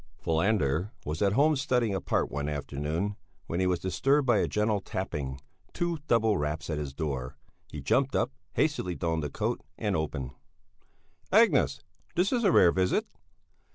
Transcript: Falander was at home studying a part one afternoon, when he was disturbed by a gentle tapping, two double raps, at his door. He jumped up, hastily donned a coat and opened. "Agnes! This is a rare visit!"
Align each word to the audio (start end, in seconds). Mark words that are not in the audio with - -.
Falander 0.17 0.89
was 1.05 1.21
at 1.21 1.33
home 1.33 1.55
studying 1.55 1.93
a 1.93 2.01
part 2.01 2.31
one 2.31 2.49
afternoon, 2.49 3.15
when 3.45 3.59
he 3.59 3.67
was 3.67 3.77
disturbed 3.77 4.25
by 4.25 4.39
a 4.39 4.47
gentle 4.47 4.79
tapping, 4.81 5.39
two 5.73 5.99
double 6.07 6.39
raps, 6.39 6.71
at 6.71 6.79
his 6.79 6.91
door. 6.91 7.37
He 7.69 7.81
jumped 7.81 8.15
up, 8.15 8.31
hastily 8.53 8.95
donned 8.95 9.23
a 9.23 9.29
coat 9.29 9.61
and 9.77 9.95
opened. 9.95 10.31
"Agnes! 11.31 11.81
This 12.15 12.33
is 12.33 12.43
a 12.43 12.51
rare 12.51 12.71
visit!" 12.71 13.05